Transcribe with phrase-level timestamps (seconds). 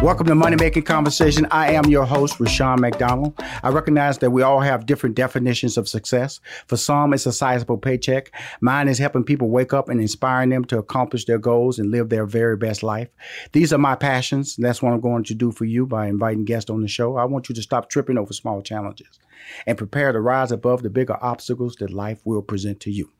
[0.00, 1.48] Welcome to Money Making Conversation.
[1.50, 3.34] I am your host, Rushion McDonald.
[3.64, 6.38] I recognize that we all have different definitions of success.
[6.68, 8.32] For some, it's a sizable paycheck.
[8.60, 12.10] Mine is helping people wake up and inspiring them to accomplish their goals and live
[12.10, 13.08] their very best life.
[13.50, 14.54] These are my passions.
[14.54, 17.16] That's what I'm going to do for you by inviting guests on the show.
[17.16, 19.18] I want you to stop tripping over small challenges
[19.66, 23.10] and prepare to rise above the bigger obstacles that life will present to you.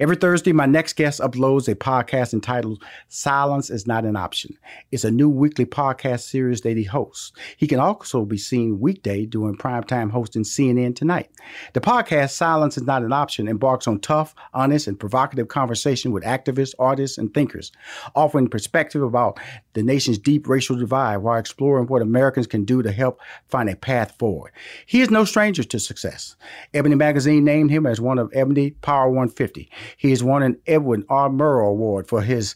[0.00, 4.56] Every Thursday, my next guest uploads a podcast entitled Silence is Not an Option.
[4.90, 7.32] It's a new weekly podcast series that he hosts.
[7.56, 11.30] He can also be seen weekday doing primetime hosting CNN Tonight.
[11.74, 16.24] The podcast Silence is Not an Option embarks on tough, honest, and provocative conversation with
[16.24, 17.70] activists, artists, and thinkers,
[18.14, 19.38] offering perspective about
[19.74, 23.76] the nation's deep racial divide while exploring what Americans can do to help find a
[23.76, 24.52] path forward.
[24.86, 26.36] He is no stranger to success.
[26.72, 29.51] Ebony Magazine named him as one of Ebony Power 150
[29.96, 31.28] he has won an Edward R.
[31.28, 32.54] Murrow Award for his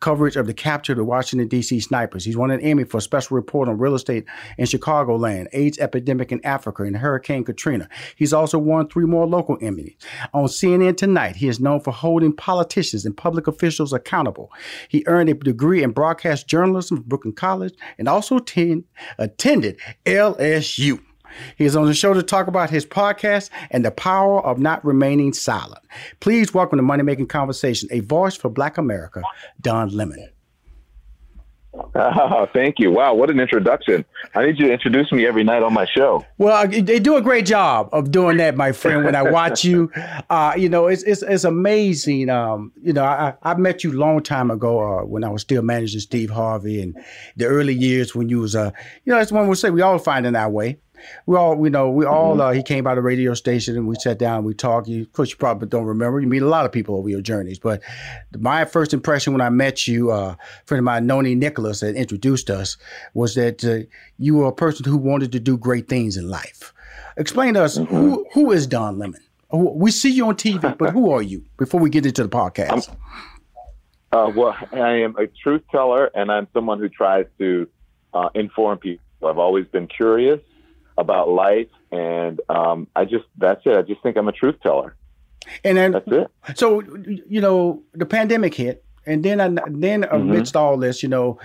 [0.00, 1.80] coverage of the capture of the Washington, D.C.
[1.80, 2.24] snipers.
[2.24, 4.24] He's won an Emmy for a special report on real estate
[4.56, 7.88] in Chicagoland, AIDS epidemic in Africa, and Hurricane Katrina.
[8.16, 9.96] He's also won three more local Emmys.
[10.32, 14.52] On CNN Tonight, he is known for holding politicians and public officials accountable.
[14.88, 18.84] He earned a degree in broadcast journalism from Brooklyn College and also attend,
[19.18, 21.00] attended LSU.
[21.56, 24.84] He is on the show to talk about his podcast and the power of not
[24.84, 25.84] remaining silent.
[26.20, 29.22] Please welcome to Money Making Conversation, a voice for Black America,
[29.60, 30.28] Don Lemon.
[31.94, 32.90] Oh, thank you.
[32.90, 34.04] Wow, what an introduction.
[34.34, 36.24] I need you to introduce me every night on my show.
[36.38, 39.04] Well, they do a great job of doing that, my friend.
[39.04, 39.90] When I watch you,
[40.30, 42.30] uh, you know, it's it's, it's amazing.
[42.30, 45.42] Um, you know, I, I met you a long time ago uh, when I was
[45.42, 46.96] still managing Steve Harvey and
[47.36, 48.70] the early years when you was, uh,
[49.04, 50.78] you know, that's one we say we all find in our way
[51.26, 52.40] we all, you know, we all, mm-hmm.
[52.40, 54.88] uh, he came by the radio station and we sat down, and we talked.
[54.88, 56.20] You, of course, you probably don't remember.
[56.20, 57.58] You meet a lot of people over your journeys.
[57.58, 57.82] But
[58.38, 61.94] my first impression when I met you, uh, a friend of mine, Noni Nicholas, that
[61.94, 62.76] introduced us,
[63.14, 63.86] was that uh,
[64.18, 66.72] you were a person who wanted to do great things in life.
[67.16, 67.94] Explain to us, mm-hmm.
[67.94, 69.20] who, who is Don Lemon?
[69.50, 72.94] We see you on TV, but who are you before we get into the podcast?
[74.10, 77.68] Uh, well, I am a truth teller and I'm someone who tries to
[78.14, 79.04] uh, inform people.
[79.22, 80.40] I've always been curious
[80.98, 83.76] about life, and um, I just that's it.
[83.76, 84.94] I just think I'm a truth teller.
[85.64, 86.30] And then that's it.
[86.56, 86.82] So
[87.26, 90.14] you know, the pandemic hit, and then I, then mm-hmm.
[90.14, 91.38] amidst all this, you know,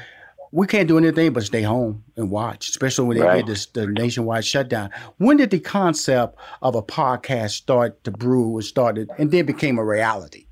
[0.52, 3.46] we can't do anything but stay home and watch, especially when they right.
[3.46, 4.90] this the nationwide shutdown.
[5.18, 9.78] When did the concept of a podcast start to brew and started, and then became
[9.78, 10.46] a reality?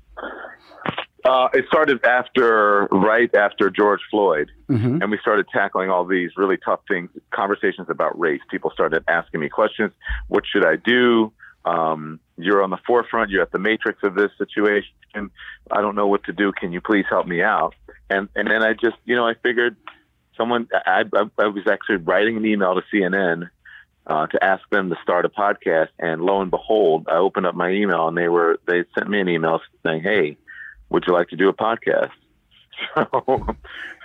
[1.24, 5.00] Uh, it started after, right after George Floyd, mm-hmm.
[5.00, 8.40] and we started tackling all these really tough things, conversations about race.
[8.50, 9.92] People started asking me questions:
[10.28, 11.32] What should I do?
[11.64, 13.30] Um, you're on the forefront.
[13.30, 14.90] You're at the matrix of this situation.
[15.70, 16.52] I don't know what to do.
[16.52, 17.74] Can you please help me out?
[18.10, 19.76] And and then I just, you know, I figured
[20.36, 20.68] someone.
[20.72, 23.48] I, I, I was actually writing an email to CNN
[24.06, 27.54] uh, to ask them to start a podcast, and lo and behold, I opened up
[27.54, 30.36] my email, and they were they sent me an email saying, "Hey."
[30.92, 32.10] Would you like to do a podcast?
[32.94, 33.46] So,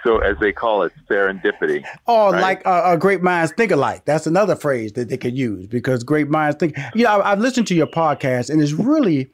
[0.03, 1.84] so as they call it, serendipity.
[2.06, 2.42] Oh, right?
[2.42, 4.06] like uh, uh, great minds think alike.
[4.06, 6.78] That's another phrase that they could use because great minds think.
[6.94, 9.31] You know, I, have listened to your podcast, and it's really,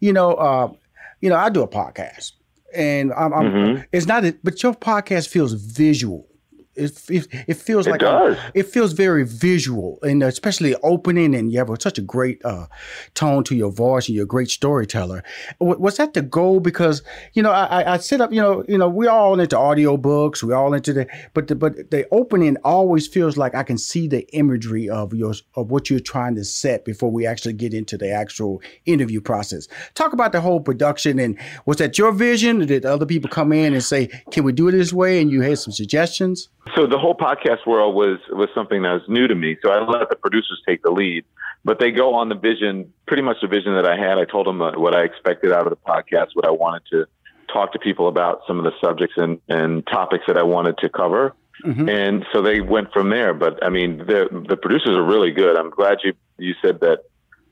[0.00, 0.72] you know, uh,
[1.20, 2.32] you know, I do a podcast,
[2.74, 3.82] and I'm, I'm mm-hmm.
[3.92, 6.26] it's not, a, but your podcast feels visual
[6.76, 11.50] it, it, it feels it like a, it feels very visual and especially opening and
[11.50, 12.66] you have such a great uh,
[13.14, 15.22] tone to your voice and you're a great storyteller.
[15.60, 16.60] Was that the goal?
[16.60, 19.96] Because you know I, I set up you know you know we're all into audio
[19.96, 23.78] books we're all into the but the, but the opening always feels like I can
[23.78, 27.74] see the imagery of your of what you're trying to set before we actually get
[27.74, 29.68] into the actual interview process.
[29.94, 32.66] Talk about the whole production and was that your vision?
[32.66, 35.20] Did other people come in and say can we do it this way?
[35.20, 39.02] And you had some suggestions so the whole podcast world was was something that was
[39.08, 39.56] new to me.
[39.62, 41.24] So I let the producers take the lead,
[41.64, 44.18] but they go on the vision, pretty much the vision that I had.
[44.18, 47.06] I told them what I expected out of the podcast, what I wanted to
[47.52, 50.88] talk to people about, some of the subjects and and topics that I wanted to
[50.88, 51.34] cover.
[51.64, 51.88] Mm-hmm.
[51.88, 53.32] And so they went from there.
[53.32, 55.56] But I mean, the the producers are really good.
[55.56, 57.04] I'm glad you you said that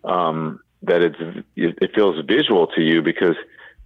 [0.08, 3.36] um, that it's it feels visual to you because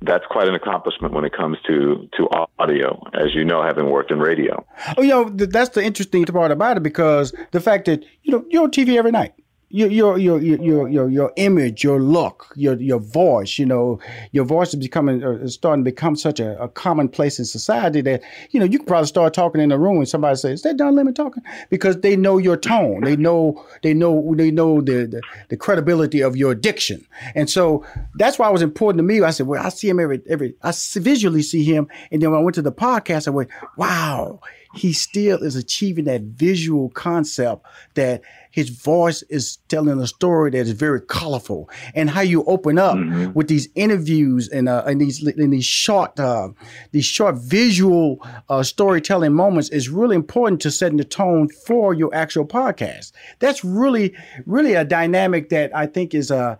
[0.02, 2.28] that's quite an accomplishment when it comes to to
[2.58, 4.64] audio, as you know, having worked in radio.
[4.96, 8.44] Oh, you know, that's the interesting part about it because the fact that you know
[8.48, 9.34] you're on TV every night
[9.70, 13.58] your your your your your your image, your look, your your voice.
[13.58, 14.00] You know,
[14.32, 18.00] your voice is becoming uh, is starting to become such a, a commonplace in society
[18.02, 20.62] that you know you can probably start talking in a room and somebody says, "Is
[20.62, 24.80] that Don Lemon talking?" Because they know your tone, they know they know they know
[24.80, 29.02] the, the the credibility of your diction, and so that's why it was important to
[29.02, 29.20] me.
[29.20, 32.40] I said, "Well, I see him every every I visually see him," and then when
[32.40, 34.40] I went to the podcast, I went, "Wow."
[34.78, 40.58] He still is achieving that visual concept that his voice is telling a story that
[40.58, 43.32] is very colorful and how you open up mm-hmm.
[43.32, 46.48] with these interviews and uh, and these in these short uh,
[46.92, 52.14] these short visual uh, storytelling moments is really important to setting the tone for your
[52.14, 53.12] actual podcast.
[53.40, 54.14] That's really
[54.46, 56.56] really a dynamic that I think is uh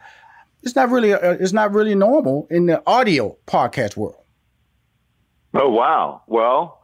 [0.63, 4.17] it's not really uh, it's not really normal in the audio podcast world.
[5.55, 6.23] Oh wow!
[6.27, 6.78] Well,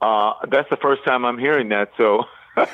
[0.00, 1.90] uh, that's the first time I'm hearing that.
[1.96, 2.24] So
[2.56, 2.66] Come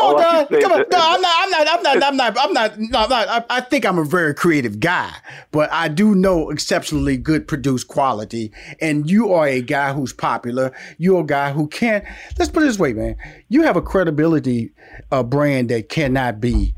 [0.00, 0.48] on, God.
[0.48, 0.84] Come on.
[0.90, 1.44] No, I'm not.
[1.44, 1.68] I'm not.
[1.68, 2.02] I'm not.
[2.02, 2.38] I'm not.
[2.38, 2.78] I'm not.
[2.78, 3.28] No, I'm not.
[3.28, 5.14] I, I, think I'm a very creative guy,
[5.52, 8.52] but I do know exceptionally good produced quality.
[8.80, 10.72] And you are a guy who's popular.
[10.98, 12.04] You're a guy who can't.
[12.38, 13.16] Let's put it this way, man.
[13.48, 14.72] You have a credibility
[15.12, 16.74] uh, brand that cannot be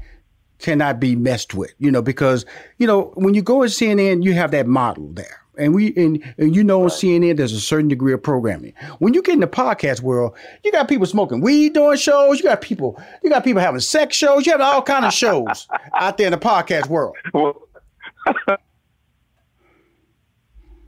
[0.58, 1.72] cannot be messed with.
[1.78, 2.44] You know, because
[2.76, 6.22] you know when you go to CNN, you have that model there and we and,
[6.38, 8.72] and you know on CNN there's a certain degree of programming.
[8.98, 12.38] When you get in the podcast world, you got people smoking weed doing shows.
[12.38, 14.46] You got people you got people having sex shows.
[14.46, 17.16] You have all kind of shows out there in the podcast world.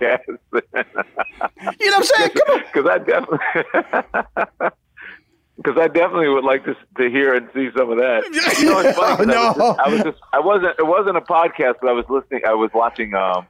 [0.01, 0.21] yes.
[0.29, 0.63] you know
[1.73, 2.31] what I'm saying?
[2.31, 2.63] Come on.
[2.73, 3.39] Because I definitely.
[5.57, 8.25] Because I definitely would like to to hear and see some of that.
[8.61, 9.27] You know, funny.
[9.27, 9.37] no.
[9.43, 12.05] I was, just, I was just I wasn't it wasn't a podcast, but I was
[12.09, 12.43] listening.
[12.47, 13.47] I was watching um,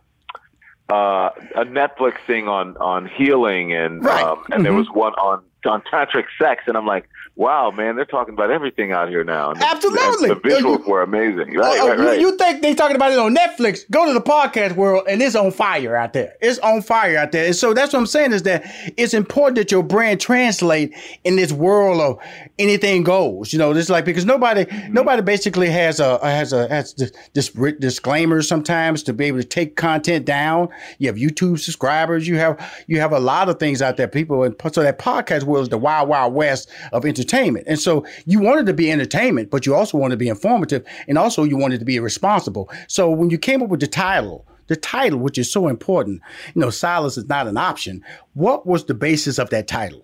[0.88, 4.22] uh, a Netflix thing on on healing, and right.
[4.22, 4.62] um, and mm-hmm.
[4.62, 8.50] there was one on on tantric sex, and I'm like, wow, man, they're talking about
[8.50, 9.50] everything out here now.
[9.50, 11.54] And Absolutely, the, the visuals you, were amazing.
[11.54, 12.20] Right, right, right.
[12.20, 13.88] You think they're talking about it on Netflix?
[13.90, 16.34] Go to the podcast world, and it's on fire out there.
[16.40, 17.46] It's on fire out there.
[17.46, 18.64] And so that's what I'm saying is that
[18.96, 22.18] it's important that your brand translate in this world of
[22.58, 23.52] anything goes.
[23.52, 24.92] You know, this like because nobody mm-hmm.
[24.92, 29.76] nobody basically has a has a has this disclaimers sometimes to be able to take
[29.76, 30.68] content down.
[30.98, 32.26] You have YouTube subscribers.
[32.26, 34.08] You have you have a lot of things out there.
[34.08, 37.66] People and so that podcast world is the wild wild west of entertainment.
[37.68, 41.18] And so you wanted to be entertainment, but you also wanted to be informative, and
[41.18, 42.70] also you wanted to be responsible.
[42.88, 44.46] So when you came up with the title.
[44.68, 46.20] The title, which is so important,
[46.52, 48.02] you know, silence is not an option.
[48.34, 50.02] What was the basis of that title?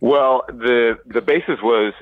[0.00, 1.92] Well, the the basis was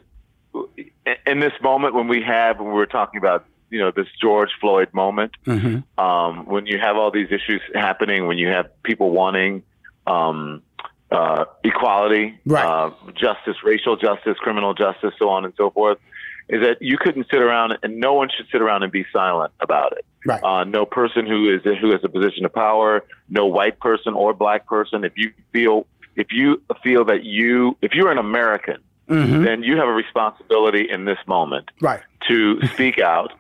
[1.27, 4.51] in this moment when we have when we were talking about you know this George
[4.61, 6.03] Floyd moment, mm-hmm.
[6.03, 9.63] um, when you have all these issues happening, when you have people wanting
[10.07, 10.63] um,
[11.15, 12.65] uh, equality, right.
[12.65, 15.99] uh, justice, racial justice, criminal justice, so on and so forth,
[16.49, 19.53] is that you couldn't sit around and no one should sit around and be silent
[19.61, 20.05] about it.
[20.27, 20.43] Right.
[20.43, 24.33] Uh, no person who is who has a position of power, no white person or
[24.33, 25.05] black person.
[25.05, 28.79] If you feel if you feel that you, if you're an American,
[29.09, 29.45] mm-hmm.
[29.45, 33.33] then you have a responsibility in this moment, right, to speak out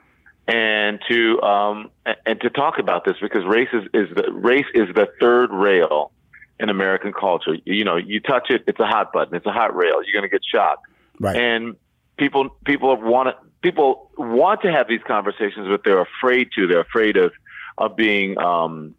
[0.46, 1.90] and to um,
[2.26, 6.12] and to talk about this because race is, is the race is the third rail
[6.60, 7.56] in American culture.
[7.64, 10.02] You know, you touch it, it's a hot button, it's a hot rail.
[10.04, 10.78] You're going to get shot,
[11.18, 11.36] right?
[11.36, 11.76] And
[12.16, 16.66] people people want to, people want to have these conversations, but they're afraid to.
[16.66, 17.32] They're afraid of
[17.78, 18.94] of being um,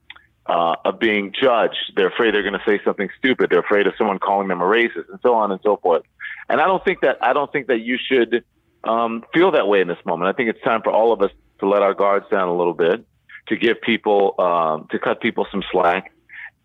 [0.45, 1.93] uh, of being judged.
[1.95, 3.49] They're afraid they're going to say something stupid.
[3.49, 6.03] They're afraid of someone calling them a racist, and so on and so forth.
[6.49, 8.43] And I don't think that I don't think that you should
[8.83, 10.29] um, feel that way in this moment.
[10.29, 12.73] I think it's time for all of us to let our guards down a little
[12.73, 13.05] bit,
[13.47, 16.11] to give people um, to cut people some slack,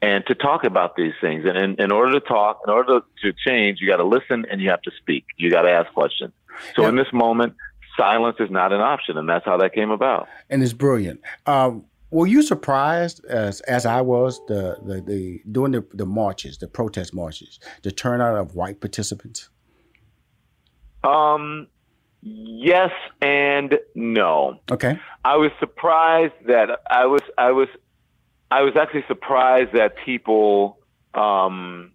[0.02, 1.44] and to talk about these things.
[1.47, 4.61] And in, in order to talk, in order to change, you got to listen and
[4.61, 5.25] you have to speak.
[5.37, 6.32] You got to ask questions.
[6.75, 7.55] So in this moment,
[7.96, 10.29] silence is not an option, and that's how that came about.
[10.48, 11.20] And it's brilliant.
[11.46, 16.58] Um, were you surprised as as I was the the, the during the, the marches,
[16.58, 19.48] the protest marches, the turnout of white participants?
[21.05, 21.69] Um
[22.22, 22.91] yes
[23.22, 24.60] and no.
[24.70, 24.98] Okay.
[25.24, 27.69] I was surprised that I was I was
[28.50, 30.78] I was actually surprised that people
[31.14, 31.92] um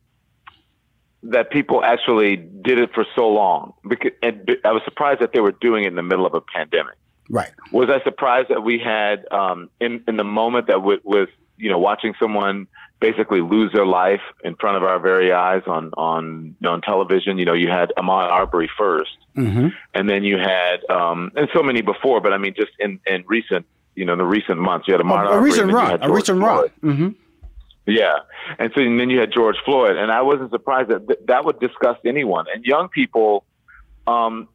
[1.24, 5.39] that people actually did it for so long because and I was surprised that they
[5.39, 6.95] were doing it in the middle of a pandemic.
[7.29, 7.51] Right.
[7.71, 11.71] Was I surprised that we had um, in in the moment that w- was you
[11.71, 12.67] know watching someone
[13.00, 17.39] basically lose their life in front of our very eyes on on on television.
[17.39, 19.01] You know, you had Ahmaud Arbery 1st
[19.38, 19.67] mm-hmm.
[19.93, 22.21] and then you had um, and so many before.
[22.21, 23.65] But I mean, just in in recent
[23.96, 26.12] you know in the recent months, you had Ahmaud a, Arbery, a recent run, a
[26.12, 26.68] recent run.
[26.84, 27.10] Mm-hmm.
[27.88, 28.18] Yeah,
[28.58, 31.46] and so and then you had George Floyd, and I wasn't surprised that th- that
[31.46, 32.46] would disgust anyone.
[32.54, 33.46] And young people,
[34.08, 34.48] um,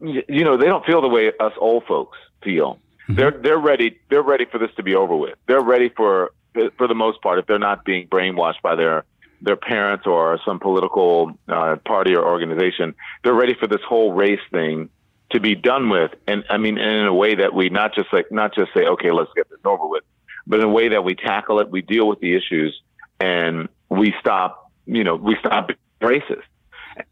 [0.00, 2.74] you know, they don't feel the way us old folks feel.
[2.74, 3.14] Mm-hmm.
[3.14, 3.98] They're they're ready.
[4.10, 5.36] They're ready for this to be over with.
[5.46, 6.32] They're ready for
[6.76, 9.04] for the most part, if they're not being brainwashed by their
[9.40, 14.40] their parents or some political uh, party or organization, they're ready for this whole race
[14.50, 14.88] thing
[15.30, 16.12] to be done with.
[16.26, 19.10] And I mean, in a way that we not just like not just say, okay,
[19.12, 20.04] let's get this over with,
[20.46, 22.80] but in a way that we tackle it, we deal with the issues,
[23.20, 24.70] and we stop.
[24.86, 26.42] You know, we stop being racist.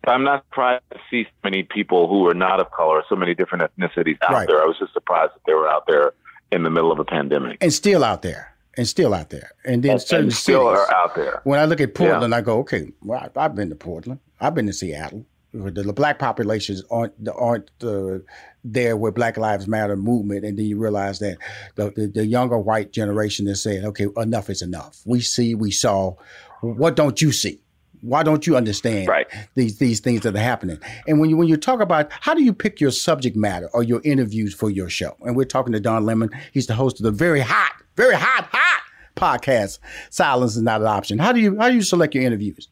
[0.07, 3.35] I'm not surprised to see so many people who are not of color, so many
[3.35, 4.49] different ethnicities out Right.
[4.49, 4.61] there.
[4.61, 6.13] I was just surprised that they were out there
[6.51, 7.59] in the middle of a pandemic.
[7.61, 10.87] and still out there, and still out there, and then certain and still cities.
[10.89, 11.41] are out there.
[11.45, 14.19] When I look at Portland, I go, okay, well, I've been to Portland.
[14.41, 15.25] I've been to Seattle.
[15.57, 18.19] The, the black populations aren't aren't uh,
[18.65, 21.39] there with Black Lives Matter movement, and then you realize that
[21.77, 25.01] the, the, the younger white generation is saying, okay, enough is enough.
[25.05, 26.17] We see, we saw.
[26.61, 27.61] What don't you see?
[28.03, 29.27] Why don't you understand Right.
[29.55, 30.79] these these things that are happening?
[31.09, 33.83] And when you when you talk about how do you pick your subject matter or
[33.83, 35.17] your interviews for your show?
[35.23, 36.31] And we're talking to Don Lemon.
[36.53, 38.83] He's the host of the very hot, very hot, hot
[39.17, 39.79] podcast.
[40.11, 41.19] Silence is not an option.
[41.19, 42.69] How do you how do you select your interviews?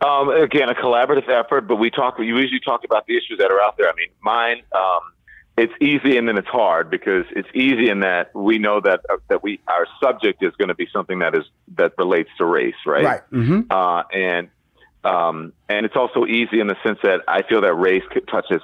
[0.00, 2.18] Um, again, a collaborative effort, but we talk.
[2.18, 3.88] We usually talk about the issues that are out there.
[3.88, 4.62] I mean, mine.
[4.72, 5.12] Um,
[5.56, 9.16] it's easy and then it's hard because it's easy in that we know that uh,
[9.28, 11.44] that we our subject is going to be something that is
[11.76, 13.04] that relates to race, right?
[13.04, 13.20] Right.
[13.30, 13.60] Mm-hmm.
[13.70, 14.48] Uh, and
[15.04, 18.62] um, and it's also easy in the sense that I feel that race touches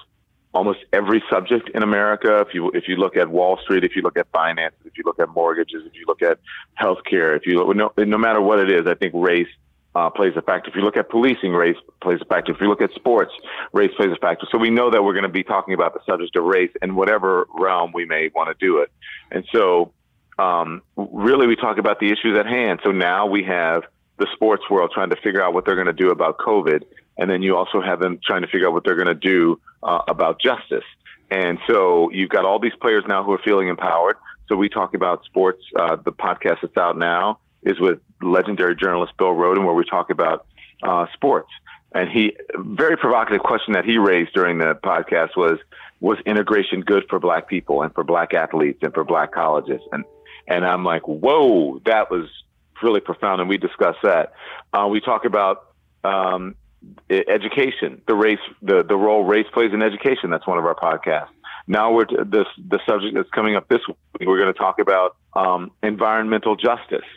[0.54, 2.40] almost every subject in America.
[2.40, 5.04] If you if you look at Wall Street, if you look at finance, if you
[5.04, 6.38] look at mortgages, if you look at
[6.80, 9.48] healthcare, if you no, no matter what it is, I think race
[9.96, 10.68] uh, plays a factor.
[10.68, 12.52] If you look at policing, race plays a factor.
[12.52, 13.32] If you look at sports,
[13.72, 14.46] race plays a factor.
[14.52, 16.94] So we know that we're going to be talking about the subject of race in
[16.94, 18.92] whatever realm we may want to do it.
[19.30, 19.92] And so,
[20.38, 22.80] um, really, we talk about the issues at hand.
[22.84, 23.84] So now we have
[24.18, 26.82] the sports world trying to figure out what they're going to do about COVID,
[27.16, 29.58] and then you also have them trying to figure out what they're going to do
[29.82, 30.84] uh, about justice.
[31.30, 34.16] And so you've got all these players now who are feeling empowered.
[34.48, 35.62] So we talk about sports.
[35.74, 40.08] Uh, the podcast that's out now is with legendary journalist Bill Rhoden, where we talk
[40.08, 40.46] about
[40.82, 41.50] uh, sports.
[41.92, 45.58] And he, very provocative question that he raised during the podcast was,
[46.00, 49.82] was integration good for black people and for black athletes and for black colleges?
[49.92, 50.04] And,
[50.46, 52.28] and I'm like, whoa, that was
[52.82, 53.40] really profound.
[53.40, 54.32] And we discuss that.
[54.72, 56.54] Uh, we talk about, um,
[57.10, 60.30] education, the race, the, the role race plays in education.
[60.30, 61.28] That's one of our podcasts.
[61.66, 64.28] Now we're this the subject that's coming up this week.
[64.28, 67.08] We're going to talk about um, environmental justice,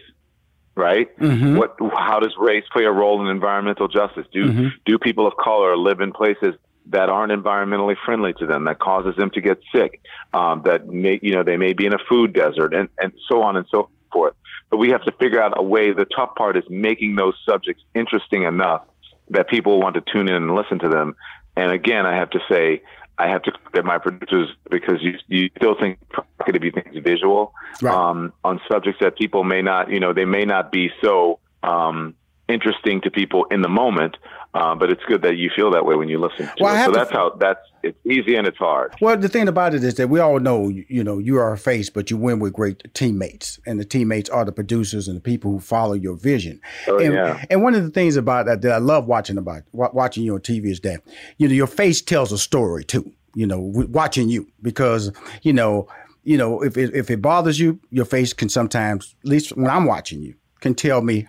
[0.75, 1.15] right?
[1.19, 1.57] Mm-hmm.
[1.57, 1.75] What?
[1.97, 4.25] How does race play a role in environmental justice?
[4.31, 4.71] Do Mhm.
[4.85, 6.55] do people of color live in places
[6.87, 10.01] that aren't environmentally friendly to them, that causes them to get sick,
[10.33, 13.41] um, that may you know they may be in a food desert, and and so
[13.43, 14.33] on and so forth.
[14.69, 15.91] But we have to figure out a way.
[15.93, 18.83] The tough part is making those subjects interesting enough
[19.29, 21.15] that people want to tune in and listen to them.
[21.55, 22.81] And again, I have to say,
[23.19, 27.03] I have to credit my producers because you you still think provocative, you think it's
[27.05, 27.93] visual Right.
[27.93, 32.15] um, on subjects that people may not, you know, they may not be so um,
[32.49, 34.17] interesting to people in the moment.
[34.55, 36.47] Uh, but it's good that you feel that way when you listen.
[36.47, 36.85] To Well, it.
[36.85, 38.95] So that's how that's it's easy and it's hard.
[38.99, 41.53] Well, the thing about it is that we all know, you- you know, you are
[41.53, 45.15] a face, but you win with great teammates, and the teammates are the producers and
[45.15, 46.59] the people who follow your vision.
[46.87, 47.45] Oh, and, yeah.
[47.51, 50.33] and one of the things about that that I love watching about wa- watching you
[50.33, 51.01] on TV is that
[51.37, 53.11] you know your face tells a story too.
[53.35, 55.11] You know, w- watching you because
[55.43, 55.87] you know,
[56.23, 59.69] you know, if it, if it bothers you, your face can sometimes, at least when
[59.69, 61.27] I'm watching you, can tell me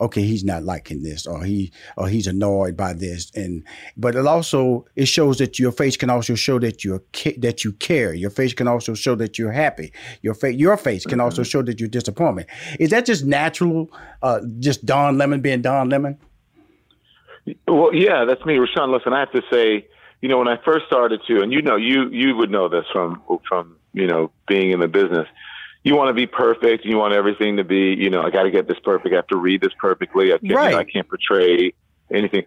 [0.00, 3.64] okay, he's not liking this, or he or he's annoyed by this, and
[3.96, 7.02] but it also it shows that your face can also show that you're
[7.38, 8.14] that you care.
[8.14, 9.92] Your face can also show that you're happy.
[10.22, 12.46] Your face your face can also show that you're disappointed.
[12.78, 13.90] Is that just natural?
[14.22, 16.18] Uh, just Don Lemon being Don Lemon?
[17.66, 18.90] Well, yeah, that's me, Rushion.
[18.92, 19.86] Listen, I have to say,
[20.20, 22.84] you know, when I first started to, and you know, you you would know this
[22.92, 25.26] from from you know being in the business.
[25.88, 26.84] You want to be perfect.
[26.84, 29.10] You want everything to be, you know, I got to get this perfect.
[29.14, 30.34] I have to read this perfectly.
[30.34, 30.74] I can't, Right.
[30.74, 31.72] I can't portray
[32.12, 32.44] anything.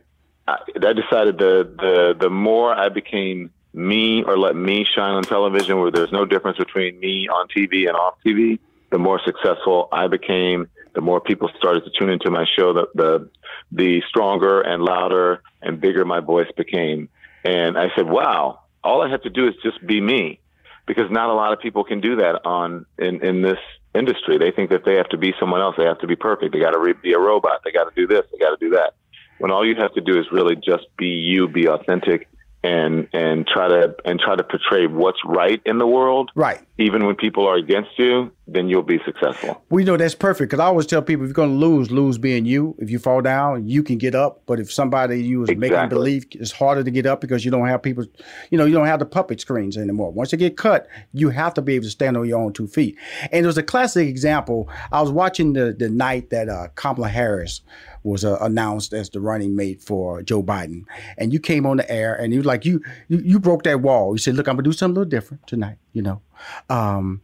[0.48, 5.24] I, I decided the the the more I became me or let me shine on
[5.24, 8.60] television, where there's no difference between me on TV and off TV,
[8.92, 10.68] the more successful I became.
[10.94, 13.30] The more people started to tune into my show, the the
[13.72, 17.10] the stronger and louder and bigger my voice became.
[17.44, 20.40] And I said, wow, all I have to do is just be me
[20.88, 23.60] because not a lot of people can do that on in, in this
[23.94, 24.38] industry.
[24.38, 25.76] They think that they have to be someone else.
[25.78, 26.54] They have to be perfect.
[26.54, 27.62] They got to re- be a robot.
[27.64, 28.26] They got to do this.
[28.32, 28.94] They got to do that.
[29.40, 32.28] When all you have to do is really just be you, be authentic,
[32.64, 36.60] and and try to and try to portray what's right in the world, Right.
[36.78, 39.64] even when people are against you, then you'll be successful.
[39.70, 42.18] We know that's perfect because I always tell people if you're going to lose, lose
[42.20, 42.76] being you.
[42.78, 44.42] If you fall down, you can get up.
[44.46, 47.68] But if somebody you is making believe, it's harder to get up because you don't
[47.68, 48.06] have people,
[48.52, 50.12] you know, you don't have the puppet screens anymore.
[50.12, 52.68] Once you get cut, you have to be able to stand on your own two
[52.68, 52.96] feet.
[53.32, 54.70] And there's a classic example.
[54.92, 57.62] I was watching the the night that uh, Kamala Harris
[58.04, 60.84] was uh, announced as the running mate for Joe Biden,
[61.18, 64.14] and you came on the air and you like you you, you broke that wall.
[64.14, 66.22] You said, "Look, I'm gonna do something a little different tonight." You know,
[66.70, 67.22] um,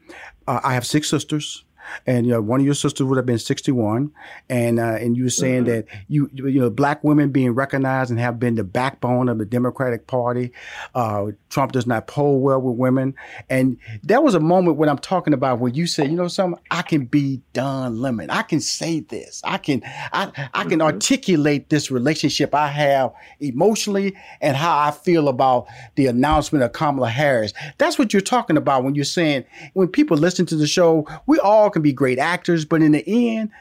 [0.47, 1.63] uh, I have six sisters.
[2.05, 4.11] And you know one of your sisters would have been 61
[4.49, 5.87] and uh, and you were saying mm-hmm.
[5.87, 9.45] that you you know black women being recognized and have been the backbone of the
[9.45, 10.51] democratic party
[10.95, 13.15] uh, trump does not poll well with women.
[13.49, 16.61] And there was a moment when i'm talking about where you said you know something?
[16.71, 18.29] I can be don lemon.
[18.29, 19.41] I can say this.
[19.43, 19.81] I can
[20.13, 20.81] i, I can mm-hmm.
[20.81, 27.09] articulate this relationship i have emotionally and how i feel about the announcement of kamala
[27.09, 27.53] harris.
[27.77, 31.39] That's what you're talking about when you're saying when people listen to the show we
[31.39, 33.51] all can be great actors, but in the end,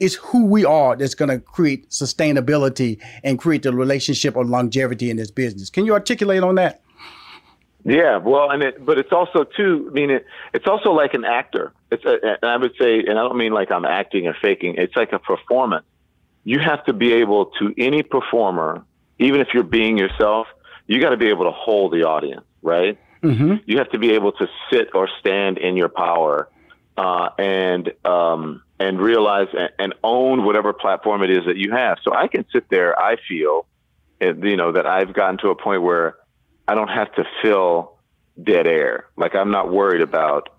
[0.00, 5.10] it's who we are that's going to create sustainability and create the relationship or longevity
[5.10, 5.70] in this business.
[5.70, 6.82] Can you articulate on that?
[7.86, 9.88] Yeah, well, and it, but it's also too.
[9.90, 11.72] I mean, it, it's also like an actor.
[11.90, 14.76] It's, a, and I would say, and I don't mean like I'm acting or faking.
[14.78, 15.84] It's like a performance.
[16.44, 18.84] You have to be able to any performer,
[19.18, 20.46] even if you're being yourself,
[20.86, 22.98] you got to be able to hold the audience, right?
[23.22, 23.56] Mm-hmm.
[23.66, 26.48] You have to be able to sit or stand in your power
[26.96, 31.98] uh, and um, and realize and, and, own whatever platform it is that you have.
[32.02, 32.98] So I can sit there.
[32.98, 33.66] I feel,
[34.20, 36.16] you know, that I've gotten to a point where
[36.68, 37.98] I don't have to fill
[38.42, 39.06] dead air.
[39.16, 40.50] Like I'm not worried about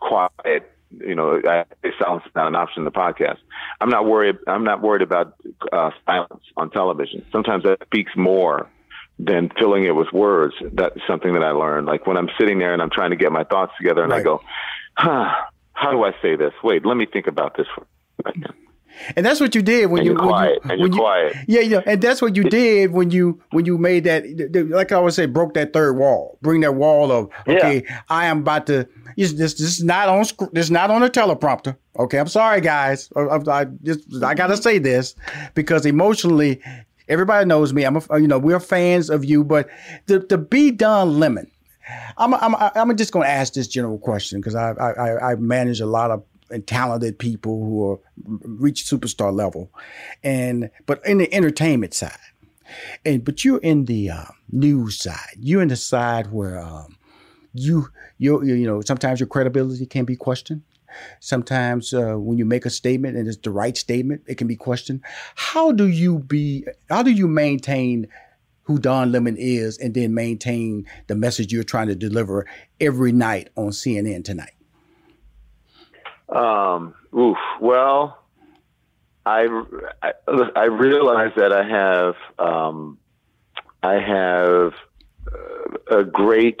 [0.00, 0.70] quiet.
[0.90, 3.38] You know, I, it sounds not an option in the podcast.
[3.80, 4.38] I'm not worried.
[4.46, 5.34] I'm not worried about
[5.72, 7.24] uh, silence on television.
[7.30, 8.68] Sometimes that speaks more
[9.18, 10.54] than filling it with words.
[10.72, 11.86] That's something that I learned.
[11.86, 14.20] Like when I'm sitting there and I'm trying to get my thoughts together, and right.
[14.20, 14.42] I go,
[14.96, 15.30] "Huh,
[15.80, 16.52] how do I say this?
[16.62, 17.86] Wait, let me think about this for
[18.18, 18.54] a second.
[19.16, 20.62] And that's what you did when and you you're quiet.
[20.64, 21.36] When you, and you're you, quiet.
[21.48, 21.80] Yeah, yeah.
[21.86, 24.24] And that's what you did when you when you made that.
[24.68, 26.38] Like I always say, broke that third wall.
[26.42, 27.82] Bring that wall of okay.
[27.86, 28.00] Yeah.
[28.10, 28.86] I am about to.
[29.16, 31.76] This this is not on this is not on a teleprompter.
[31.98, 33.10] Okay, I'm sorry, guys.
[33.16, 35.14] I, I, I just I gotta say this
[35.54, 36.60] because emotionally,
[37.08, 37.84] everybody knows me.
[37.84, 39.68] I'm a, you know we're fans of you, but
[40.06, 41.50] the the be Don Lemon
[42.16, 45.80] I'm I'm I'm just going to ask this general question because I, I I manage
[45.80, 46.24] a lot of
[46.66, 49.70] talented people who are reach superstar level,
[50.22, 52.18] and but in the entertainment side,
[53.04, 55.36] and but you're in the uh, news side.
[55.38, 56.96] You're in the side where um,
[57.52, 60.62] you you you know sometimes your credibility can be questioned.
[61.20, 64.56] Sometimes uh, when you make a statement and it's the right statement, it can be
[64.56, 65.02] questioned.
[65.36, 66.66] How do you be?
[66.88, 68.08] How do you maintain
[68.70, 72.46] who Don Lemon is and then maintain the message you're trying to deliver
[72.80, 74.52] every night on CNN tonight?
[76.28, 77.36] Um, oof.
[77.60, 78.22] Well,
[79.26, 79.48] I,
[80.00, 80.12] I,
[80.54, 82.98] I realize that I have, um,
[83.82, 84.72] I have
[85.26, 86.60] uh, a great,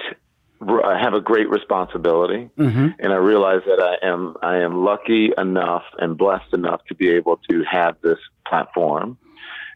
[0.60, 2.88] I have a great responsibility, mm-hmm.
[2.98, 7.08] and I realize that I am, I am lucky enough and blessed enough to be
[7.10, 8.18] able to have this
[8.48, 9.16] platform.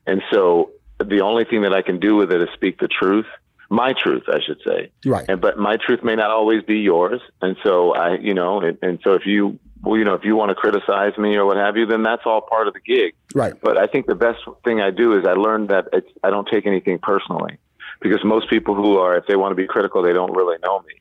[0.04, 0.72] And so
[1.08, 3.26] the only thing that I can do with it is speak the truth,
[3.70, 4.90] my truth, I should say.
[5.04, 5.24] Right.
[5.28, 8.78] And but my truth may not always be yours, and so I, you know, and,
[8.82, 11.56] and so if you, well, you know, if you want to criticize me or what
[11.56, 13.14] have you, then that's all part of the gig.
[13.34, 13.54] Right.
[13.60, 16.48] But I think the best thing I do is I learned that it's, I don't
[16.48, 17.58] take anything personally,
[18.00, 20.80] because most people who are, if they want to be critical, they don't really know
[20.80, 20.94] me.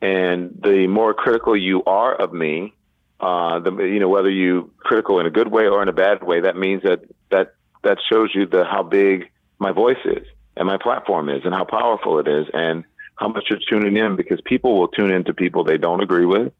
[0.00, 2.74] And the more critical you are of me,
[3.18, 6.22] uh, the you know whether you critical in a good way or in a bad
[6.22, 10.66] way, that means that that that shows you the how big my voice is and
[10.66, 12.84] my platform is and how powerful it is and
[13.16, 16.26] how much you're tuning in because people will tune in to people they don't agree
[16.26, 16.52] with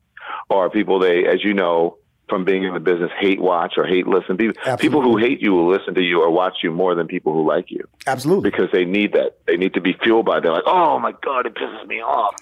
[0.48, 4.06] or people they, as you know, from being in the business, hate watch or hate
[4.06, 4.36] listen.
[4.36, 7.32] People, people who hate you will listen to you or watch you more than people
[7.32, 7.86] who like you.
[8.06, 8.50] Absolutely.
[8.50, 9.38] Because they need that.
[9.46, 10.40] They need to be fueled by.
[10.40, 12.34] They're like, oh my god, it pisses me off.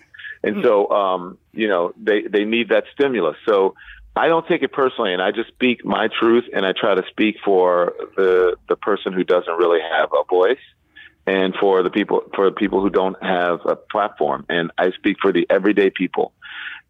[0.43, 3.37] And so, um, you know, they they need that stimulus.
[3.47, 3.75] So
[4.17, 7.03] I don't take it personally, and I just speak my truth, and I try to
[7.11, 10.63] speak for the the person who doesn't really have a voice,
[11.27, 15.17] and for the people for the people who don't have a platform, and I speak
[15.21, 16.33] for the everyday people.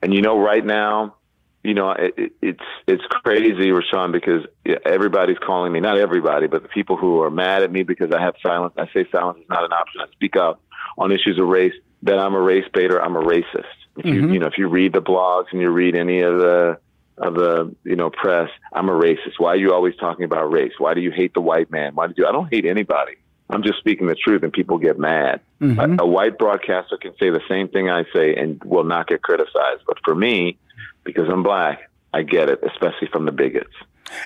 [0.03, 1.15] And you know, right now,
[1.63, 4.45] you know, it, it's it's crazy, Rushion, because
[4.85, 5.81] everybody's calling me.
[5.81, 8.75] Not everybody, but the people who are mad at me because I have silence.
[8.77, 10.03] I say silence is not an option.
[10.03, 10.61] I speak out
[10.99, 11.75] on issues of race.
[12.03, 13.03] That I'm a race baiter.
[13.03, 13.65] I'm a racist.
[13.97, 14.33] If you mm-hmm.
[14.35, 16.79] you know, if you read the blogs and you read any of the
[17.18, 19.38] of the you know press, I'm a racist.
[19.38, 20.72] Why are you always talking about race?
[20.79, 21.94] Why do you hate the white man?
[21.94, 22.27] Why did you?
[22.27, 23.14] I don't hate anybody.
[23.50, 25.40] I'm just speaking the truth, and people get mad.
[25.61, 26.00] Mm-hmm.
[26.00, 29.22] A, a white broadcaster can say the same thing I say and will not get
[29.22, 29.83] criticized.
[29.87, 30.59] But for me,
[31.05, 33.74] because I'm black, I get it, especially from the bigots.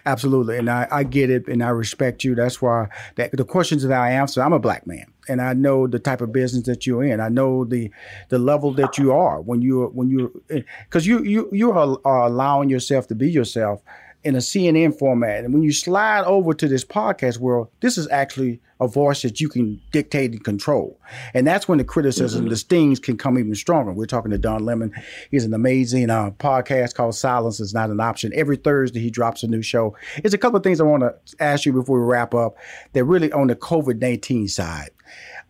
[0.07, 2.35] Absolutely, and I, I get it, and I respect you.
[2.35, 5.87] That's why that, the questions that I answer, I'm a black man, and I know
[5.87, 7.21] the type of business that you're in.
[7.21, 7.91] I know the
[8.29, 11.99] the level that you are when you when you because eh, you you you are,
[12.05, 13.81] are allowing yourself to be yourself
[14.25, 15.45] in a CNN format.
[15.45, 19.41] And when you slide over to this podcast world, this is actually a voice that
[19.41, 21.01] you can dictate and control.
[21.35, 22.51] And that's when the criticism, mm-hmm.
[22.51, 23.93] the stings can come even stronger.
[23.93, 24.93] We're talking to Don Lemon.
[25.31, 28.33] He's an amazing uh, podcast called Silence is Not an Option.
[28.35, 29.97] Every Thursday, he drops a new show.
[30.23, 32.57] There's a couple of things I want to ask you before we wrap up.
[32.93, 34.91] They're really on the COVID 19 side.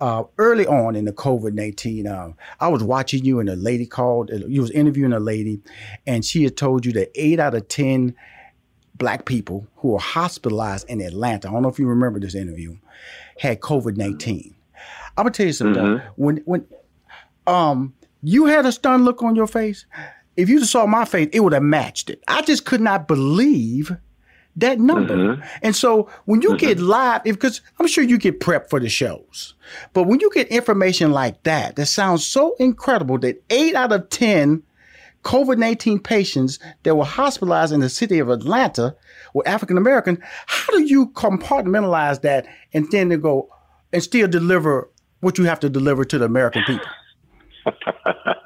[0.01, 3.85] Uh, early on in the COVID 19, uh, I was watching you and a lady
[3.85, 5.61] called, you was interviewing a lady,
[6.07, 8.15] and she had told you that eight out of 10
[8.99, 12.77] black people who were hospitalized in Atlanta, I don't know if you remember this interview,
[13.39, 14.55] had COVID 19.
[15.17, 15.83] I'm gonna tell you something.
[15.83, 16.23] Mm-hmm.
[16.23, 16.67] When when
[17.47, 19.87] um you had a stunned look on your face,
[20.37, 22.23] if you saw my face, it would have matched it.
[22.29, 23.97] I just could not believe
[24.57, 25.17] that number.
[25.17, 25.43] Mm-hmm.
[25.63, 26.67] And so when you mm-hmm.
[26.67, 29.55] get live, because I'm sure you get prepped for the shows,
[29.93, 34.09] but when you get information like that, that sounds so incredible that eight out of
[34.11, 34.63] 10
[35.25, 38.97] COVID 19 patients that were hospitalized in the city of Atlanta
[39.35, 40.23] were African American.
[40.47, 43.49] How do you compartmentalize that and then to go
[43.93, 46.87] and still deliver what you have to deliver to the American people?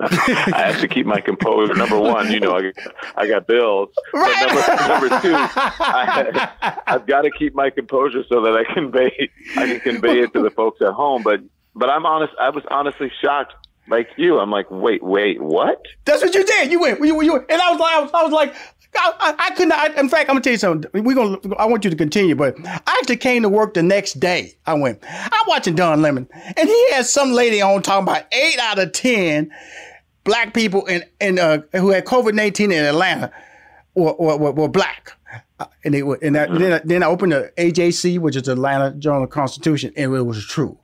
[0.00, 1.74] I have to keep my composure.
[1.74, 2.72] Number one, you know, I,
[3.16, 3.90] I got bills.
[4.12, 4.46] Right.
[4.46, 9.66] Number, number, two, I, have got to keep my composure so that I convey I
[9.66, 11.22] can convey it to the folks at home.
[11.22, 11.40] But
[11.74, 12.32] but I'm honest.
[12.40, 13.54] I was honestly shocked
[13.88, 14.38] like you.
[14.38, 15.84] I'm like, wait, wait, what?
[16.04, 16.70] That's what you did.
[16.70, 18.54] You went, you, you, and I was like, I was, I was like,
[18.94, 19.72] I, I, I couldn't.
[19.72, 21.02] I, in fact, I'm gonna tell you something.
[21.02, 21.38] We're gonna.
[21.56, 24.54] I want you to continue, but I actually came to work the next day.
[24.66, 24.98] I went.
[25.08, 28.92] I'm watching Don Lemon, and he had some lady on talking about eight out of
[28.92, 29.50] ten
[30.24, 33.32] black people in in uh, who had COVID nineteen in Atlanta
[33.94, 35.12] were, were, were black.
[35.58, 38.92] Uh, and they were, and that, then, then I opened the AJC, which is Atlanta
[38.92, 40.78] Journal Constitution, and it was true.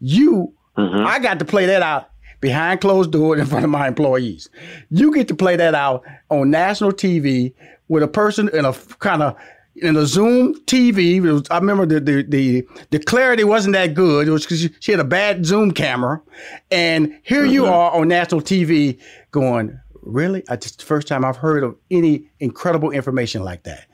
[0.00, 1.06] You, mm-hmm.
[1.06, 2.07] I got to play that out
[2.40, 4.48] behind closed doors in front of my employees.
[4.90, 7.52] You get to play that out on national TV
[7.88, 9.36] with a person in a kind of
[9.76, 11.20] in a Zoom TV.
[11.20, 14.28] Was, I remember the, the, the the clarity wasn't that good.
[14.28, 16.20] It was because she had a bad Zoom camera,
[16.70, 17.52] and here mm-hmm.
[17.52, 18.98] you are on national TV
[19.30, 19.78] going.
[20.02, 23.86] Really, I just the first time I've heard of any incredible information like that.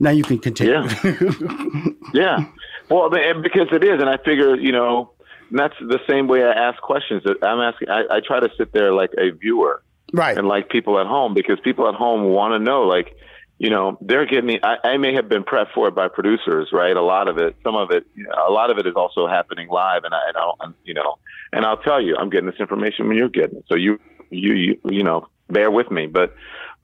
[0.00, 0.72] Now you can continue.
[0.72, 1.84] Yeah.
[2.14, 2.44] yeah.
[2.88, 5.12] Well, because it is, and I figure you know
[5.50, 7.22] and that's the same way I ask questions.
[7.26, 7.90] I'm asking.
[7.90, 9.82] I, I try to sit there like a viewer,
[10.12, 13.14] right, and like people at home because people at home want to know, like,
[13.58, 14.58] you know, they're getting.
[14.62, 16.96] I, I may have been prepped for it by producers, right?
[16.96, 18.06] A lot of it, some of it,
[18.48, 21.18] a lot of it is also happening live, and I, and I don't, you know,
[21.52, 23.64] and I'll tell you, I'm getting this information when you're getting it.
[23.68, 23.98] So you,
[24.30, 26.34] you, you, you know, bear with me, but.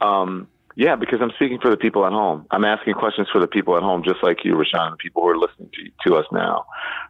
[0.01, 2.47] um yeah, because I'm speaking for the people at home.
[2.51, 5.29] I'm asking questions for the people at home, just like you, Rushion, the people who
[5.29, 6.67] are listening to, to us now.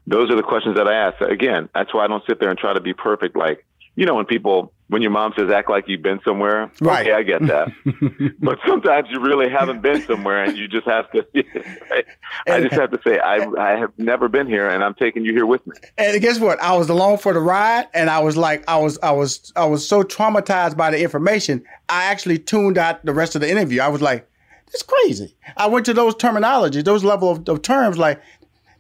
[0.07, 1.21] Those are the questions that I ask.
[1.21, 3.37] Again, that's why I don't sit there and try to be perfect.
[3.37, 7.07] Like, you know, when people when your mom says act like you've been somewhere, right?
[7.07, 8.37] Okay, I get that.
[8.41, 11.27] but sometimes you really haven't been somewhere, and you just have to.
[11.91, 12.05] Right?
[12.49, 15.33] I just have to say I I have never been here, and I'm taking you
[15.33, 15.75] here with me.
[15.97, 16.61] And guess what?
[16.61, 19.65] I was along for the ride, and I was like, I was I was I
[19.65, 23.81] was so traumatized by the information, I actually tuned out the rest of the interview.
[23.81, 24.29] I was like,
[24.69, 28.21] "It's crazy." I went to those terminologies, those level of, of terms, like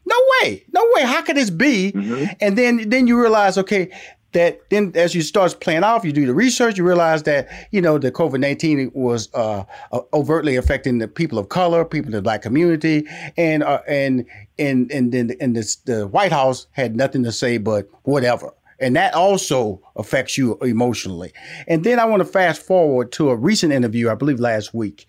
[0.06, 1.02] no way, no way.
[1.02, 1.92] How could this be?
[1.92, 2.24] Mm-hmm.
[2.40, 3.90] And then then you realize, okay,
[4.36, 7.80] that then as you start playing off, you do the research, you realize that, you
[7.80, 9.64] know, the COVID-19 was uh,
[10.12, 13.06] overtly affecting the people of color, people in the black community.
[13.38, 14.26] And, uh, and,
[14.58, 18.52] and, and then and this, the White House had nothing to say but whatever.
[18.78, 21.32] And that also affects you emotionally.
[21.66, 25.06] And then I want to fast forward to a recent interview, I believe last week,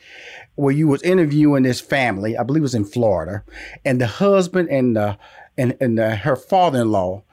[0.55, 2.37] where you was interviewing this family.
[2.37, 3.43] I believe it was in Florida,
[3.83, 5.17] and the husband and uh,
[5.57, 7.23] and and uh, her father-in-law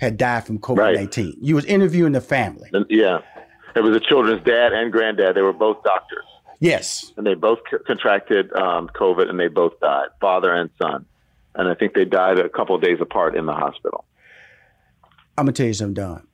[0.00, 1.26] had died from COVID nineteen.
[1.26, 1.36] Right.
[1.42, 2.70] You was interviewing the family.
[2.88, 3.20] Yeah,
[3.76, 5.36] it was the children's dad and granddad.
[5.36, 6.24] They were both doctors.
[6.58, 11.04] Yes, and they both c- contracted um, COVID, and they both died, father and son.
[11.54, 14.06] And I think they died a couple of days apart in the hospital.
[15.36, 16.26] I'm gonna tell you something, Don.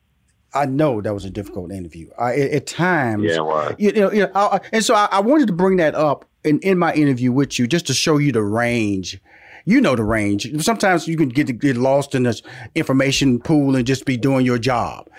[0.55, 2.09] I know that was a difficult interview.
[2.19, 5.53] I, at times, yeah, you know, you know, I, and so I, I wanted to
[5.53, 9.21] bring that up in, in my interview with you, just to show you the range
[9.67, 10.49] you know the range.
[10.63, 12.41] Sometimes you can get get lost in this
[12.75, 15.11] information pool and just be doing your job.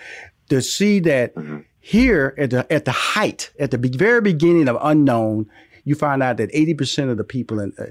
[0.48, 1.58] To see that mm-hmm.
[1.78, 5.48] here at the at the height, at the very beginning of unknown,
[5.84, 7.84] you find out that eighty percent of the people in uh,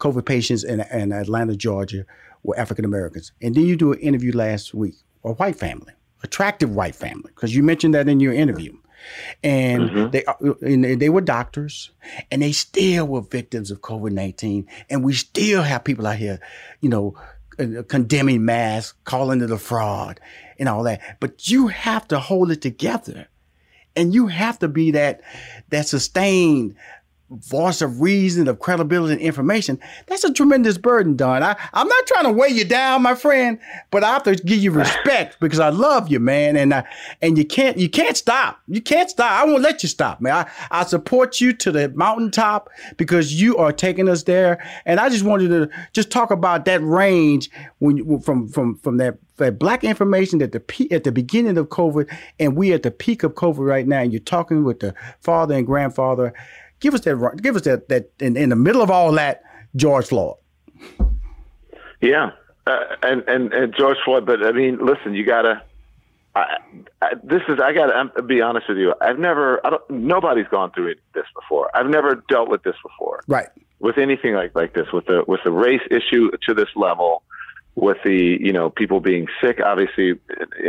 [0.00, 2.04] COVID patients in, in Atlanta, Georgia,
[2.42, 3.32] were African Americans.
[3.42, 4.94] And then you do an interview last week,
[5.24, 5.92] a white family,
[6.22, 8.72] attractive white family, because you mentioned that in your interview
[9.42, 10.10] and mm-hmm.
[10.10, 11.90] they uh, and they were doctors,
[12.30, 16.40] and they still were victims of COVID nineteen, and we still have people out here,
[16.80, 17.16] you know,
[17.58, 20.20] uh, condemning masks, calling it a fraud,
[20.58, 21.18] and all that.
[21.20, 23.28] But you have to hold it together,
[23.96, 25.20] and you have to be that
[25.70, 26.76] that sustained
[27.30, 31.42] voice of reason, of credibility and information, that's a tremendous burden, Don.
[31.42, 33.58] I, I'm not trying to weigh you down, my friend,
[33.90, 36.56] but I have to give you respect because I love you, man.
[36.56, 36.84] And I,
[37.20, 38.60] and you can't you can't stop.
[38.66, 39.30] You can't stop.
[39.30, 40.32] I won't let you stop, man.
[40.32, 44.64] I, I support you to the mountaintop because you are taking us there.
[44.86, 48.96] And I just wanted to just talk about that range when you, from from from
[48.98, 52.82] that that black information at the pe- at the beginning of COVID, and we at
[52.82, 54.00] the peak of COVID right now.
[54.00, 56.34] And you're talking with the father and grandfather
[56.80, 57.40] Give us that.
[57.42, 57.88] Give us that.
[57.88, 59.42] That in, in the middle of all that,
[59.74, 60.36] George Floyd.
[62.00, 62.30] Yeah,
[62.66, 64.26] uh, and, and and George Floyd.
[64.26, 65.62] But I mean, listen, you gotta.
[66.34, 66.58] I,
[67.02, 67.58] I, this is.
[67.60, 68.94] I gotta be honest with you.
[69.00, 69.64] I've never.
[69.66, 69.90] I don't.
[69.90, 71.70] Nobody's gone through it, this before.
[71.74, 73.22] I've never dealt with this before.
[73.26, 73.48] Right.
[73.80, 77.24] With anything like like this, with the with the race issue to this level,
[77.74, 80.20] with the you know people being sick, obviously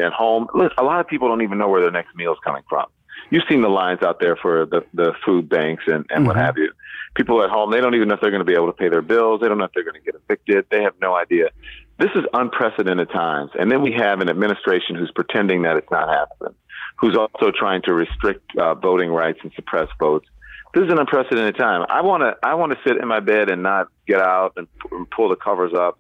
[0.01, 0.47] at home.
[0.55, 2.87] Listen, a lot of people don't even know where their next meal is coming from
[3.29, 6.25] you've seen the lines out there for the, the food banks and, and mm-hmm.
[6.25, 6.71] what have you.
[7.15, 8.87] People at home, they don't even know if they're going to be able to pay
[8.87, 9.41] their bills.
[9.41, 10.65] They don't know if they're going to get evicted.
[10.69, 11.49] They have no idea.
[11.97, 13.51] This is unprecedented times.
[13.59, 16.55] And then we have an administration who's pretending that it's not happening,
[16.97, 20.27] who's also trying to restrict uh, voting rights and suppress votes.
[20.73, 21.85] This is an unprecedented time.
[21.89, 24.67] I want to I want to sit in my bed and not get out and
[25.09, 25.97] pull the covers up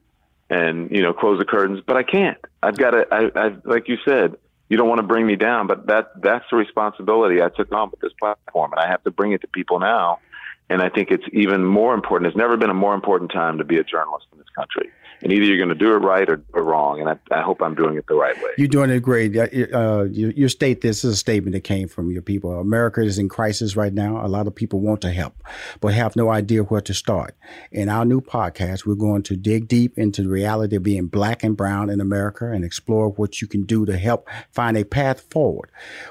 [0.47, 2.37] and you know close the curtains, but I can't.
[2.61, 3.05] I've got to.
[3.11, 4.35] I, I like you said
[4.69, 7.89] you don't want to bring me down, but that that's the responsibility I took on
[7.91, 10.19] with this platform, and I have to bring it to people now.
[10.71, 12.25] And I think it's even more important.
[12.25, 15.31] There's never been a more important time to be a journalist in this country and
[15.31, 16.99] either you're going to do it right or, or wrong.
[16.99, 18.51] And I, I, hope I'm doing it the right way.
[18.57, 19.35] You're doing it great.
[19.35, 22.59] Uh, you, you, state this is a statement that came from your people.
[22.59, 24.25] America is in crisis right now.
[24.25, 25.35] A lot of people want to help,
[25.81, 27.35] but have no idea where to start.
[27.71, 31.43] In our new podcast, we're going to dig deep into the reality of being black
[31.43, 35.21] and brown in America and explore what you can do to help find a path
[35.29, 35.69] forward.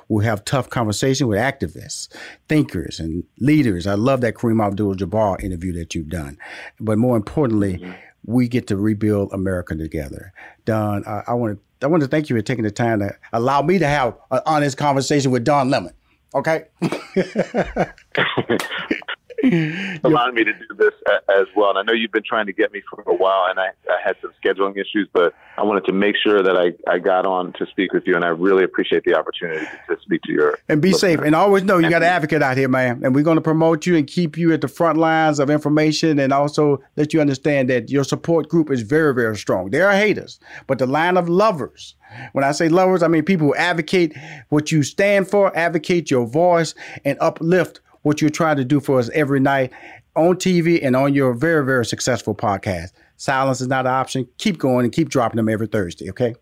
[0.09, 2.09] We'll have tough conversation with activists,
[2.49, 3.87] thinkers, and leaders.
[3.87, 6.39] I love that Kareem Abdul-Jabbar interview that you've done.
[6.81, 7.93] But more importantly, mm-hmm
[8.25, 10.33] we get to rebuild America together.
[10.65, 13.15] Don, I, I want to I want to thank you for taking the time to
[13.33, 15.93] allow me to have an honest conversation with Don Lemon.
[16.35, 16.65] Okay.
[20.05, 20.95] allowing me to do this
[21.29, 21.71] as well.
[21.71, 23.97] And I know you've been trying to get me for a while, and I, I
[24.05, 27.53] had some scheduling issues, but I wanted to make sure that I, I got on
[27.55, 30.83] to speak with you, and I really appreciate the opportunity to speak to your and
[30.83, 31.19] be listeners.
[31.19, 31.21] safe.
[31.21, 33.03] And always know you got an advocate out here, man.
[33.05, 36.19] And we're going to promote you and keep you at the front lines of information,
[36.19, 39.71] and also let you understand that your support group is very, very strong.
[39.71, 41.95] There are haters, but the line of lovers.
[42.33, 44.17] When I say lovers, I mean people who advocate
[44.49, 46.75] what you stand for, advocate your voice,
[47.05, 49.71] and uplift what you're trying to do for us every night
[50.17, 52.89] on TV and on your very, very successful podcast.
[53.19, 54.27] Silence is not an option.
[54.39, 56.35] Keep going and keep dropping them every Thursday, okay?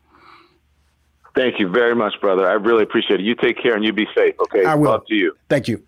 [1.35, 2.48] Thank you very much, brother.
[2.48, 3.24] I really appreciate it.
[3.24, 4.64] You take care and you be safe, okay?
[4.64, 4.92] I will.
[4.92, 5.35] Love to you.
[5.50, 5.83] Thank you.